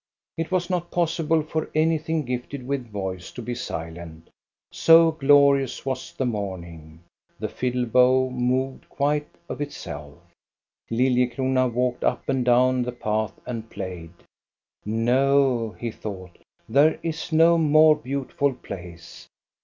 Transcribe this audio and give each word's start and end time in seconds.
It 0.35 0.49
was 0.49 0.67
not 0.67 0.89
possible 0.89 1.43
for 1.43 1.69
anything 1.75 2.25
gifted 2.25 2.65
with 2.67 2.89
voice 2.89 3.29
to 3.33 3.39
be 3.43 3.53
silent, 3.53 4.31
so 4.71 5.11
glorious 5.11 5.85
was 5.85 6.11
the 6.11 6.25
morning. 6.25 7.01
The 7.37 7.47
fiddle 7.47 7.85
bow 7.85 8.31
moved 8.31 8.89
quite 8.89 9.27
of 9.47 9.61
itself. 9.61 10.17
Lilliecrona 10.89 11.67
walked 11.71 12.03
up 12.03 12.27
and 12.27 12.43
down 12.43 12.81
the 12.81 12.91
paths 12.91 13.39
and 13.45 13.69
played." 13.69 14.13
No/' 15.07 15.77
he 15.77 15.91
thought," 15.91 16.39
there 16.75 16.99
is 17.03 17.31
no 17.31 17.59
more 17.59 17.95
beauti 17.95 18.31
ful 18.31 18.53
place." 18.55 19.27